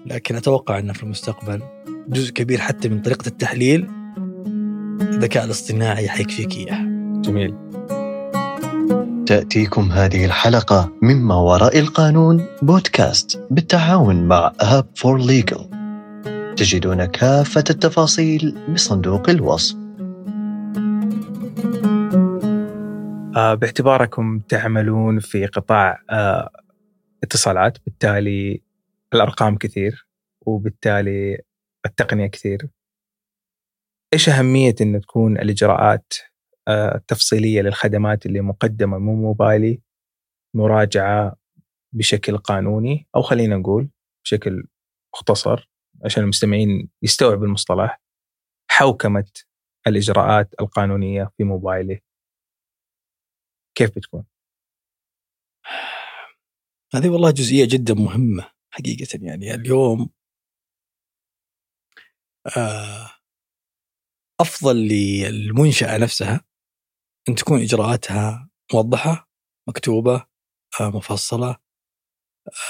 لكن 0.06 0.36
أتوقع 0.36 0.78
إنه 0.78 0.92
في 0.92 1.02
المستقبل 1.02 1.62
جزء 2.08 2.32
كبير 2.32 2.58
حتى 2.58 2.88
من 2.88 3.02
طريقة 3.02 3.26
التحليل. 3.26 3.90
الذكاء 5.00 5.44
الاصطناعي 5.44 6.08
حيكفيك 6.08 6.56
إياه. 6.56 6.84
جميل. 7.20 7.54
تأتيكم 9.26 9.92
هذه 9.92 10.24
الحلقة 10.24 10.92
مما 11.02 11.34
وراء 11.34 11.78
القانون 11.78 12.46
بودكاست 12.62 13.46
بالتعاون 13.50 14.28
مع 14.28 14.52
هاب 14.60 14.86
فور 14.96 15.18
ليجل 15.18 15.70
تجدون 16.56 17.04
كافة 17.04 17.64
التفاصيل 17.70 18.58
بصندوق 18.74 19.30
الوصف. 19.30 19.76
آه، 23.36 23.54
باعتباركم 23.54 24.38
تعملون 24.38 25.18
في 25.18 25.46
قطاع 25.46 26.02
آه، 26.10 26.50
اتصالات 27.22 27.78
بالتالي 27.84 28.62
الأرقام 29.14 29.56
كثير 29.56 30.08
وبالتالي 30.46 31.47
التقنية 31.86 32.26
كثير. 32.26 32.68
إيش 34.12 34.28
أهمية 34.28 34.74
إن 34.80 35.00
تكون 35.00 35.38
الإجراءات 35.38 36.12
آه، 36.68 36.94
التفصيلية 36.94 37.62
للخدمات 37.62 38.26
اللي 38.26 38.40
مقدمة 38.40 38.98
من 38.98 39.14
موبايلي 39.14 39.80
مراجعة 40.56 41.36
بشكل 41.94 42.38
قانوني 42.38 43.08
أو 43.16 43.22
خلينا 43.22 43.56
نقول 43.56 43.90
بشكل 44.24 44.64
مختصر 45.14 45.70
عشان 46.04 46.22
المستمعين 46.22 46.88
يستوعبوا 47.02 47.46
المصطلح 47.46 48.00
حوكمة 48.70 49.30
الإجراءات 49.86 50.54
القانونية 50.60 51.30
في 51.36 51.44
موبايله 51.44 51.98
كيف 53.74 53.96
بتكون؟ 53.96 54.24
هذه 56.94 57.08
والله 57.08 57.30
جزئية 57.30 57.68
جدا 57.70 57.94
مهمة 57.94 58.50
حقيقة 58.70 59.18
يعني. 59.22 59.54
اليوم 59.54 60.10
أفضل 64.40 64.76
للمنشأة 64.76 65.98
نفسها 65.98 66.44
إن 67.28 67.34
تكون 67.34 67.60
إجراءاتها 67.60 68.50
موضحة 68.74 69.28
مكتوبة 69.68 70.26
آه، 70.80 70.90
مفصلة 70.90 71.56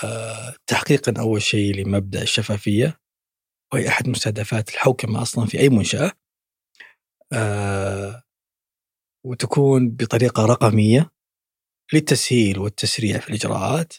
آه، 0.05 0.55
تحقيقا 0.67 1.15
أول 1.19 1.43
شيء 1.43 1.75
لمبدأ 1.75 2.23
الشفافية 2.23 3.01
وهي 3.73 3.89
أحد 3.89 4.09
مستهدفات 4.09 4.69
الحوكمة 4.69 5.23
أصلا 5.23 5.47
في 5.47 5.61
أي 5.61 5.69
منشأة 5.69 6.13
آه، 7.33 8.23
وتكون 9.27 9.89
بطريقة 9.89 10.47
رقمية 10.47 11.11
للتسهيل 11.93 12.59
والتسريع 12.59 13.19
في 13.19 13.29
الإجراءات. 13.29 13.93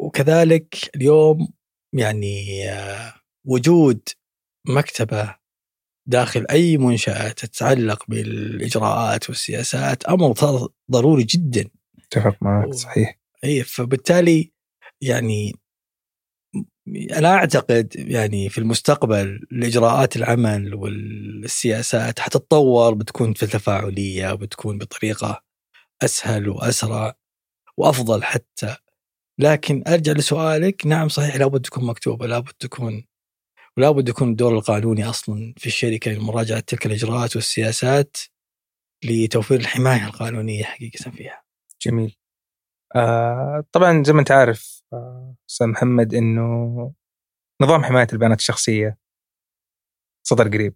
وكذلك 0.00 0.96
اليوم 0.96 1.48
يعني 1.92 2.64
آه، 2.70 3.23
وجود 3.44 4.00
مكتبة 4.68 5.34
داخل 6.06 6.46
أي 6.50 6.76
منشأة 6.76 7.28
تتعلق 7.28 8.04
بالإجراءات 8.08 9.28
والسياسات 9.28 10.04
أمر 10.04 10.34
صار 10.34 10.68
ضروري 10.90 11.22
جدا. 11.22 11.70
اتفق 11.98 12.36
معك. 12.42 12.74
صحيح. 12.74 13.18
اي 13.44 13.62
فبالتالي 13.62 14.52
يعني 15.00 15.54
أنا 17.16 17.28
أعتقد 17.34 17.92
يعني 17.96 18.48
في 18.48 18.58
المستقبل 18.58 19.46
الاجراءات 19.52 20.16
العمل 20.16 20.74
والسياسات 20.74 22.20
حتتطور 22.20 22.94
بتكون 22.94 23.32
في 23.32 23.46
تفاعلية 23.46 24.32
وبتكون 24.32 24.78
بطريقة 24.78 25.42
أسهل 26.02 26.48
وأسرع 26.48 27.14
وأفضل 27.76 28.22
حتى. 28.24 28.76
لكن 29.38 29.84
أرجع 29.88 30.12
لسؤالك 30.12 30.86
نعم 30.86 31.08
صحيح 31.08 31.36
لابد 31.36 31.60
تكون 31.60 31.84
مكتوبة 31.84 32.26
لابد 32.26 32.52
تكون 32.58 33.04
ولابد 33.78 34.08
يكون 34.08 34.30
الدور 34.30 34.54
القانوني 34.54 35.04
أصلا 35.04 35.54
في 35.56 35.66
الشركة 35.66 36.10
لمراجعة 36.10 36.60
تلك 36.60 36.86
الإجراءات 36.86 37.36
والسياسات 37.36 38.16
لتوفير 39.04 39.60
الحماية 39.60 40.06
القانونية 40.06 40.64
حقيقة 40.64 41.10
فيها. 41.10 41.42
جميل. 41.82 42.16
آه 42.96 43.64
طبعا 43.72 44.02
زي 44.04 44.12
ما 44.12 44.20
أنت 44.20 44.30
عارف 44.30 44.82
آه، 44.92 45.34
أستاذ 45.50 45.66
محمد 45.66 46.14
إنه 46.14 46.92
نظام 47.62 47.84
حماية 47.84 48.06
البيانات 48.12 48.38
الشخصية 48.38 48.98
صدر 50.26 50.48
قريب. 50.48 50.74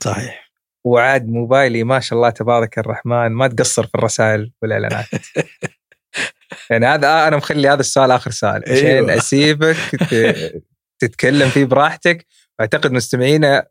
صحيح. 0.00 0.52
وعاد 0.86 1.28
موبايلي 1.28 1.84
ما 1.84 2.00
شاء 2.00 2.16
الله 2.16 2.30
تبارك 2.30 2.78
الرحمن 2.78 3.28
ما 3.28 3.48
تقصر 3.48 3.86
في 3.86 3.94
الرسائل 3.94 4.52
والإعلانات. 4.62 5.06
يعني 6.70 6.86
هذا 6.86 7.08
آه 7.08 7.28
أنا 7.28 7.36
مخلي 7.36 7.68
هذا 7.68 7.80
السؤال 7.80 8.10
آخر 8.10 8.30
سؤال. 8.30 8.62
عشان 8.62 8.86
أيوة. 8.86 9.16
اسيبك 9.16 9.76
تتكلم 11.04 11.48
فيه 11.48 11.64
براحتك. 11.64 12.26
واعتقد 12.58 12.92
مستمعينا 12.92 13.66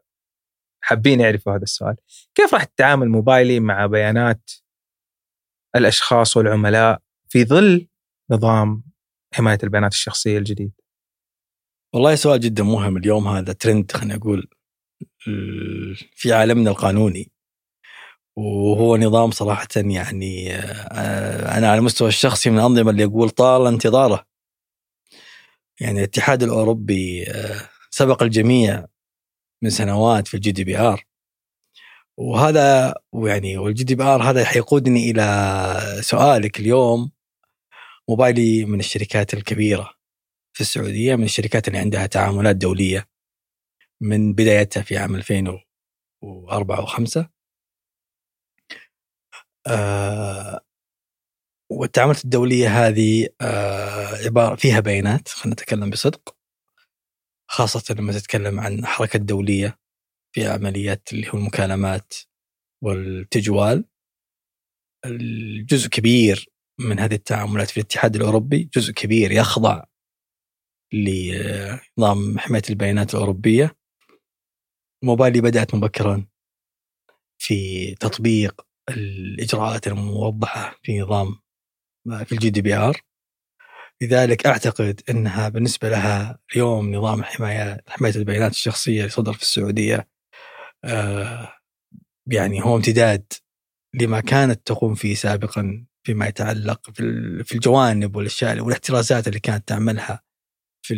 حابين 0.83 1.19
يعرفوا 1.19 1.53
هذا 1.53 1.63
السؤال. 1.63 1.95
كيف 2.35 2.53
راح 2.53 2.63
تتعامل 2.63 3.09
موبايلي 3.09 3.59
مع 3.59 3.85
بيانات 3.85 4.51
الأشخاص 5.75 6.38
والعملاء 6.38 7.01
في 7.29 7.45
ظل 7.45 7.88
نظام 8.31 8.83
حماية 9.33 9.57
البيانات 9.63 9.91
الشخصية 9.91 10.38
الجديد؟ 10.38 10.71
والله 11.93 12.15
سؤال 12.15 12.39
جدا 12.39 12.63
مهم 12.63 12.97
اليوم 12.97 13.27
هذا 13.27 13.53
ترند 13.53 13.91
خلينا 13.91 14.15
نقول 14.15 14.50
في 16.15 16.33
عالمنا 16.33 16.71
القانوني. 16.71 17.31
وهو 18.38 18.97
نظام 18.97 19.31
صراحة 19.31 19.67
يعني 19.75 20.55
آه، 20.55 21.57
أنا 21.57 21.69
على 21.71 21.79
المستوى 21.79 22.07
الشخصي 22.07 22.50
من 22.50 22.59
الأنظمة 22.59 22.91
اللي 22.91 23.03
أقول 23.03 23.29
طال 23.29 23.67
انتظاره. 23.67 24.25
يعني 25.81 26.00
الاتحاد 26.00 26.43
الأوروبي 26.43 27.23
آه، 27.31 27.69
سبق 27.89 28.23
الجميع 28.23 28.85
من 29.63 29.69
سنوات 29.69 30.27
في 30.27 30.33
ال 30.33 30.51
GDPR. 30.51 31.05
وهذا 32.17 32.95
ويعني 33.13 33.57
وال 33.57 33.83
GDPR 33.83 34.23
هذا 34.23 34.45
حيقودني 34.45 35.11
إلى 35.11 35.23
سؤالك 36.01 36.59
اليوم 36.59 37.11
موبايلي 38.09 38.65
من 38.65 38.79
الشركات 38.79 39.33
الكبيرة 39.33 39.93
في 40.53 40.61
السعودية 40.61 41.15
من 41.15 41.23
الشركات 41.23 41.67
اللي 41.67 41.79
عندها 41.79 42.05
تعاملات 42.05 42.55
دولية 42.55 43.09
من 44.01 44.33
بدايتها 44.33 44.83
في 44.83 44.97
عام 44.97 45.15
2004 45.15 46.85
و5 46.85 47.25
آه 49.67 50.61
والتعاملات 51.71 52.23
الدولية 52.23 52.87
هذه 52.87 53.27
آه 53.41 54.25
عبارة 54.25 54.55
فيها 54.55 54.79
بيانات 54.79 55.27
خلينا 55.27 55.53
نتكلم 55.53 55.89
بصدق. 55.89 56.35
خاصة 57.49 57.95
لما 57.95 58.13
تتكلم 58.13 58.59
عن 58.59 58.85
حركة 58.85 59.19
دولية 59.19 59.79
في 60.35 60.47
عمليات 60.47 61.09
اللي 61.13 61.27
هو 61.29 61.33
المكالمات 61.37 62.13
والتجوال. 62.83 63.85
الجزء 65.05 65.89
كبير 65.89 66.49
من 66.79 66.99
هذه 66.99 67.13
التعاملات 67.13 67.69
في 67.69 67.77
الاتحاد 67.77 68.15
الأوروبي 68.15 68.69
جزء 68.75 68.93
كبير 68.93 69.31
يخضع 69.31 69.83
لنظام 70.93 72.39
حماية 72.39 72.63
البيانات 72.69 73.13
الأوروبية. 73.13 73.75
موبايلي 75.03 75.41
بدأت 75.41 75.75
مبكرا 75.75 76.27
في 77.37 77.95
تطبيق 77.95 78.61
الإجراءات 78.89 79.87
الموضحة 79.87 80.79
في 80.83 80.99
نظام 80.99 81.41
في 82.25 82.31
ال 82.31 82.50
GDPR. 82.50 83.01
لذلك 84.01 84.46
أعتقد 84.46 85.01
أنها 85.10 85.50
بالنسبة 85.50 85.89
لها 85.89 86.39
اليوم 86.53 86.96
نظام 86.96 87.24
حماية 87.24 87.84
حماية 87.88 88.15
البيانات 88.15 88.51
الشخصية 88.51 89.00
اللي 89.00 89.10
صدر 89.10 89.34
في 89.34 89.41
السعودية 89.41 90.10
آه 90.86 91.53
يعني 92.27 92.63
هو 92.63 92.75
امتداد 92.75 93.34
لما 93.93 94.20
كانت 94.20 94.67
تقوم 94.67 94.96
فيه 94.96 95.15
سابقا 95.15 95.86
فيما 96.03 96.27
يتعلق 96.27 96.91
في 96.91 97.00
ال- 97.03 97.46
في 97.46 97.55
الجوانب 97.55 98.15
والأشياء 98.15 98.60
والاحترازات 98.60 99.27
اللي 99.27 99.39
كانت 99.39 99.67
تعملها 99.67 100.24
في 100.86 100.96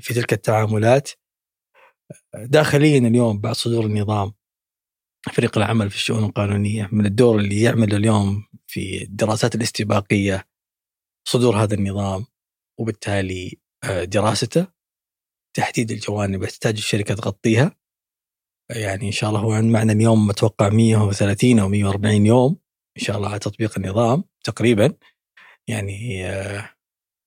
في 0.00 0.14
تلك 0.14 0.32
التعاملات. 0.32 1.10
داخليا 2.34 2.98
اليوم 2.98 3.40
بعد 3.40 3.54
صدور 3.54 3.84
النظام 3.86 4.32
فريق 5.32 5.58
العمل 5.58 5.90
في 5.90 5.96
الشؤون 5.96 6.24
القانونية 6.24 6.88
من 6.92 7.06
الدور 7.06 7.38
اللي 7.38 7.62
يعمل 7.62 7.94
اليوم 7.94 8.46
في 8.66 9.02
الدراسات 9.02 9.54
الاستباقية 9.54 10.48
صدور 11.28 11.56
هذا 11.56 11.74
النظام 11.74 12.26
وبالتالي 12.80 13.58
آه، 13.84 14.04
دراسته 14.04 14.66
تحديد 15.56 15.90
الجوانب 15.90 16.34
اللي 16.34 16.46
تحتاج 16.46 16.76
الشركة 16.76 17.14
تغطيها. 17.14 17.76
يعني 18.70 19.06
إن 19.06 19.12
شاء 19.12 19.30
الله 19.30 19.40
هو 19.40 19.52
عن 19.52 19.72
معنا 19.72 19.92
اليوم 19.92 20.30
أتوقع 20.30 20.68
130 20.68 21.58
أو 21.58 21.68
140 21.68 22.26
يوم 22.26 22.58
إن 22.98 23.02
شاء 23.02 23.16
الله 23.16 23.28
على 23.28 23.38
تطبيق 23.38 23.78
النظام 23.78 24.24
تقريبا. 24.44 24.94
يعني 25.68 26.26
آه، 26.26 26.70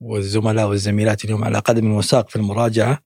والزملاء 0.02 0.70
والزميلات 0.70 1.26
اليوم 1.26 1.44
على 1.44 1.60
قدم 1.60 1.92
وساق 1.92 2.30
في 2.30 2.36
المراجعة 2.36 3.04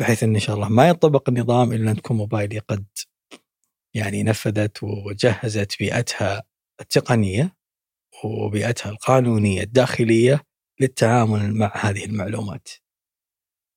بحيث 0.00 0.22
إن 0.22 0.34
إن 0.34 0.40
شاء 0.40 0.56
الله 0.56 0.68
ما 0.68 0.88
يطبق 0.88 1.28
النظام 1.28 1.72
إلا 1.72 1.90
أن 1.90 1.96
تكون 1.96 2.16
موبايلي 2.16 2.58
قد 2.58 2.86
يعني 3.96 4.22
نفذت 4.22 4.82
وجهزت 4.82 5.78
بيئتها 5.78 6.42
التقنية 6.80 7.56
وبيئتها 8.24 8.90
القانونية 8.90 9.62
الداخلية 9.62 10.42
للتعامل 10.80 11.54
مع 11.54 11.72
هذه 11.74 12.04
المعلومات. 12.04 12.68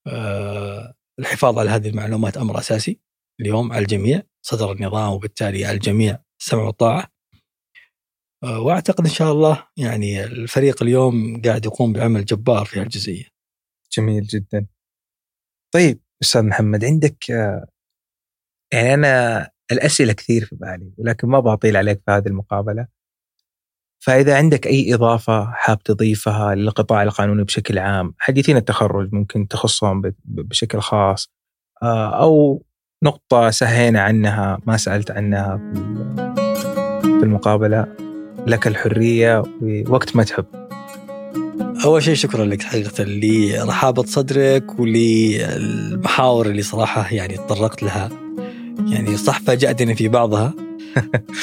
آه، 0.06 0.94
الحفاظ 1.18 1.58
على 1.58 1.70
هذه 1.70 1.88
المعلومات 1.88 2.36
أمر 2.36 2.58
أساسي 2.58 3.00
اليوم 3.40 3.72
على 3.72 3.82
الجميع 3.82 4.22
صدر 4.42 4.72
النظام 4.72 5.12
وبالتالي 5.12 5.64
على 5.64 5.74
الجميع 5.74 6.18
السمع 6.40 6.62
والطاعه. 6.62 7.08
آه، 8.44 8.60
وأعتقد 8.60 9.04
إن 9.04 9.12
شاء 9.12 9.32
الله 9.32 9.68
يعني 9.76 10.24
الفريق 10.24 10.82
اليوم 10.82 11.42
قاعد 11.42 11.64
يقوم 11.66 11.92
بعمل 11.92 12.24
جبار 12.24 12.64
في 12.64 12.80
هالجزئية. 12.80 13.28
جميل 13.92 14.22
جدا 14.22 14.66
طيب 15.74 16.00
أستاذ 16.22 16.42
محمد 16.42 16.84
عندك 16.84 17.30
آه، 17.30 17.66
يعني 18.72 18.94
أنا 18.94 19.50
الأسئلة 19.72 20.12
كثير 20.12 20.44
في 20.44 20.56
بالي 20.56 20.92
ولكن 20.98 21.28
ما 21.28 21.40
بطيل 21.40 21.76
عليك 21.76 22.02
في 22.06 22.10
هذه 22.12 22.26
المقابلة. 22.26 22.86
فإذا 24.02 24.36
عندك 24.36 24.66
أي 24.66 24.94
إضافة 24.94 25.44
حاب 25.52 25.82
تضيفها 25.82 26.54
للقطاع 26.54 27.02
القانوني 27.02 27.44
بشكل 27.44 27.78
عام 27.78 28.14
حديثين 28.18 28.56
التخرج 28.56 29.14
ممكن 29.14 29.48
تخصهم 29.48 30.02
بشكل 30.24 30.80
خاص 30.80 31.30
آه، 31.82 32.20
أو 32.22 32.62
نقطة 33.04 33.50
سهينا 33.50 34.00
عنها 34.00 34.58
ما 34.66 34.76
سألت 34.76 35.10
عنها 35.10 35.56
في 37.02 37.22
المقابلة 37.22 37.86
لك 38.46 38.66
الحرية 38.66 39.42
ووقت 39.62 40.16
ما 40.16 40.22
تحب. 40.22 40.46
أول 41.84 42.02
شيء 42.02 42.14
شكرا 42.14 42.44
لك 42.44 42.62
حقيقة 42.62 43.04
لرحابة 43.04 44.02
صدرك 44.02 44.78
وللمحاور 44.78 46.46
اللي 46.46 46.62
صراحة 46.62 47.14
يعني 47.14 47.36
تطرقت 47.36 47.82
لها. 47.82 48.08
يعني 48.86 49.16
صح 49.16 49.40
فاجأتني 49.40 49.94
في 49.94 50.08
بعضها. 50.08 50.54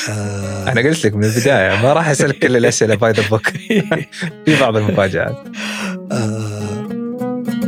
آه، 0.10 0.64
أنا 0.72 0.82
قلت 0.82 1.06
لك 1.06 1.14
من 1.16 1.24
البداية 1.24 1.82
ما 1.82 1.94
راح 1.94 2.10
أسألك 2.10 2.40
كل 2.40 2.58
الأسئلة 2.58 2.96
by 2.96 3.12
the 3.12 3.30
book 3.30 3.48
في 4.46 4.60
بعض 4.62 4.78
المفاجآت. 4.78 5.38
آه، 6.12 6.88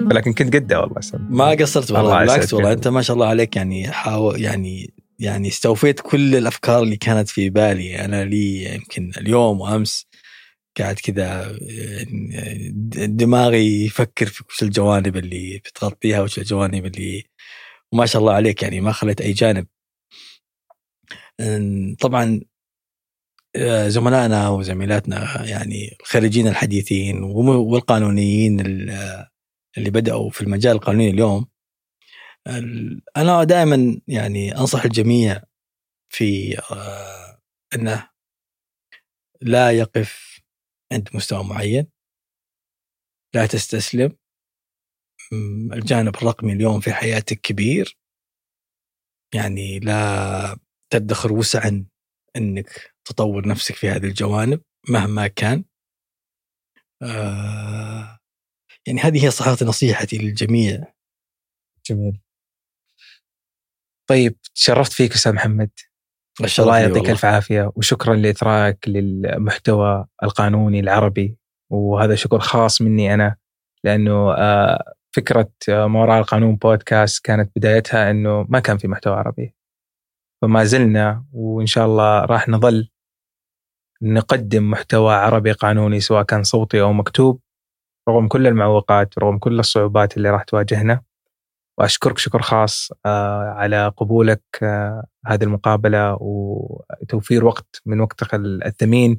ولكن 0.06 0.34
كنت 0.34 0.56
قدها 0.56 0.78
والله 0.78 1.02
سلام. 1.02 1.28
ما 1.30 1.50
قصرت 1.50 1.90
الله 1.90 2.04
والله. 2.04 2.20
بالعكس 2.20 2.54
والله. 2.54 2.72
أنت 2.72 2.88
ما 2.88 3.02
شاء 3.02 3.14
الله 3.14 3.28
عليك 3.28 3.56
يعني 3.56 3.92
حاول 3.92 4.42
يعني 4.42 4.94
يعني 5.20 5.48
استوفيت 5.48 6.00
كل 6.00 6.36
الأفكار 6.36 6.84
اللي 6.84 6.98
كانت 6.98 7.30
في 7.30 7.50
بالي. 7.50 8.06
أنا 8.06 8.26
لي 8.26 8.76
يمكن 8.76 9.12
اليوم 9.18 9.62
وأمس 9.62 10.08
قاعد 10.80 10.96
كذا 10.96 11.58
يعني 11.62 12.72
دماغي 13.08 13.86
يفكر 13.86 14.26
في 14.26 14.44
وش 14.50 14.64
الجوانب 14.64 15.18
اللي 15.18 15.62
بتغطيها 15.66 16.22
وش 16.22 16.38
الجوانب 16.38 16.86
اللي 16.86 17.24
وما 17.94 18.06
شاء 18.06 18.22
الله 18.22 18.34
عليك 18.34 18.64
يعني 18.64 18.82
ما 18.82 18.92
خليت 18.92 19.22
أي 19.22 19.32
جانب. 19.34 19.68
طبعا 22.00 22.42
آه، 23.56 23.88
زملائنا 23.88 24.50
وزميلاتنا 24.50 25.46
يعني 25.46 25.98
الخريجين 26.02 26.48
الحديثين 26.48 27.24
والقانونيين 27.24 28.60
ال- 28.60 29.28
اللي 29.78 29.90
بدأوا 29.90 30.30
في 30.30 30.42
المجال 30.42 30.72
القانوني 30.76 31.10
اليوم 31.10 31.48
ال- 32.48 33.02
أنا 33.18 33.44
دائما 33.44 34.02
يعني 34.08 34.58
أنصح 34.58 34.84
الجميع 34.86 35.42
في 36.10 36.58
آه، 36.72 37.42
أنه 37.76 38.10
لا 39.42 39.72
يقف 39.72 40.40
عند 40.92 41.10
مستوى 41.14 41.44
معين 41.44 41.88
لا 43.36 43.46
تستسلم 43.46 44.16
الجانب 45.74 46.16
الرقمي 46.16 46.54
اليوم 46.54 46.80
في 46.80 46.94
حياتك 46.94 47.42
كبير. 47.42 47.98
يعني 49.36 49.80
لا 49.80 50.58
تدخر 50.90 51.34
وسعا 51.34 51.86
إنك 52.36 52.96
تطور 53.06 53.48
نفسك 53.48 53.76
في 53.76 53.90
هذه 53.90 54.06
الجوانب 54.06 54.62
مهما 54.90 55.28
كان. 55.28 55.64
آه 57.02 58.20
يعني 58.88 59.00
هذه 59.00 59.26
هي 59.26 59.32
صراحة 59.32 59.66
نصيحتي 59.66 60.18
للجميع. 60.18 60.94
جميل. 61.86 62.22
طيب 64.10 64.38
تشرفت 64.56 64.94
فيك 64.94 65.14
أستاذ 65.14 65.34
محمد. 65.34 65.70
الله 66.60 66.80
يعطيك. 66.80 67.10
ألف 67.10 67.26
عافية 67.26 67.72
وشكرا 67.76 68.16
لاثراءك 68.16 68.88
للمحتوى 68.88 70.08
القانوني 70.24 70.80
العربي. 70.80 71.38
وهذا 71.70 72.16
شكر 72.16 72.40
خاص 72.40 72.82
مني 72.82 73.14
أنا 73.14 73.36
لأنه 73.84 74.34
آه، 74.34 74.94
فكرة 75.12 75.52
آه، 75.70 75.88
ما 75.88 76.02
وراء 76.02 76.20
القانون 76.20 76.56
بودكاست 76.56 77.26
كانت 77.26 77.52
بدايتها 77.56 78.12
إنه 78.12 78.46
ما 78.50 78.60
كان 78.60 78.78
في 78.78 78.88
محتوى 78.88 79.14
عربي. 79.14 79.56
فما 80.42 80.64
زلنا 80.64 81.26
وإن 81.34 81.66
شاء 81.66 81.86
الله 81.86 82.26
راح 82.26 82.50
نظل 82.50 82.90
نقدم 84.02 84.72
محتوى 84.72 85.14
عربي 85.14 85.52
قانوني 85.52 86.00
سواء 86.00 86.24
كان 86.24 86.44
صوتي 86.44 86.82
أو 86.82 86.94
مكتوب 86.94 87.42
رغم 88.10 88.28
كل 88.28 88.48
المعوقات 88.48 89.20
رغم 89.20 89.38
كل 89.38 89.60
الصعوبات 89.60 90.18
اللي 90.18 90.30
راح 90.30 90.44
تواجهنا. 90.44 91.02
وأشكرك 91.78 92.18
شكر 92.18 92.42
خاص 92.42 92.92
آه، 93.06 93.50
على 93.50 93.88
قبولك 93.98 94.44
آه، 94.64 95.06
هذه 95.26 95.44
المقابلة 95.44 96.18
وتوفير 96.22 97.46
وقت 97.46 97.82
من 97.86 98.02
وقتك 98.02 98.34
الثمين 98.36 99.18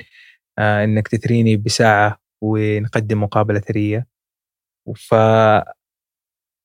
إنك 0.59 1.09
تثريني 1.09 1.57
بساعة 1.57 2.19
ونقدم 2.43 3.23
مقابلة 3.23 3.61
ثرية. 3.61 4.07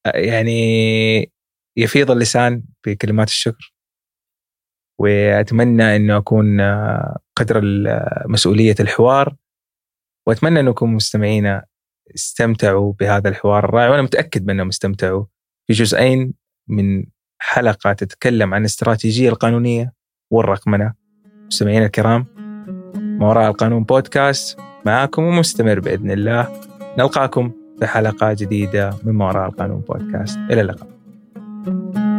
يعني 0.05 1.31
يفيض 1.77 2.11
اللسان 2.11 2.63
بكلمات 2.85 3.27
الشكر. 3.27 3.73
وأتمنى 4.99 5.95
إنه 5.95 6.17
أكون 6.17 6.61
قدر 7.35 7.61
مسؤوليه 8.25 8.75
الحوار 8.79 9.35
وأتمنى 10.27 10.59
انكم 10.59 10.95
مستمعينا 10.95 11.65
استمتعوا 12.15 12.93
بهذا 12.93 13.29
الحوار 13.29 13.65
الرائع 13.65 13.89
وأنا 13.89 14.01
متأكد 14.01 14.45
بأنهم 14.45 14.67
استمتعوا. 14.67 15.25
في 15.67 15.73
جزئين 15.73 16.33
من 16.69 17.05
حلقة 17.41 17.93
تتكلم 17.93 18.53
عن 18.53 18.61
الاستراتيجيه 18.61 19.29
القانونية 19.29 19.93
والرقمنة. 20.31 20.93
مستمعينا 21.25 21.85
الكرام 21.85 22.25
ما 23.19 23.27
وراء 23.27 23.49
القانون 23.49 23.83
بودكاست 23.83 24.59
معاكم 24.85 25.23
ومستمر 25.23 25.79
بإذن 25.79 26.11
الله. 26.11 26.61
نلقاكم 26.97 27.53
في 27.79 27.87
حلقة 27.87 28.33
جديدة 28.33 28.93
من 29.03 29.21
وراء 29.21 29.49
القانون 29.49 29.79
بودكاست. 29.79 30.37
إلى 30.37 30.61
اللقاء. 30.61 30.87
thank 31.65 31.95
you 31.95 32.14